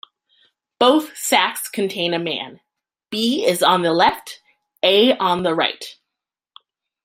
Both 0.79 1.15
sacks 1.15 1.69
contain 1.69 2.15
a 2.15 2.17
man; 2.17 2.61
B 3.11 3.45
is 3.45 3.61
on 3.61 3.83
the 3.83 3.93
left, 3.93 4.41
A 4.81 5.15
on 5.17 5.43
the 5.43 5.53
right. 5.53 5.95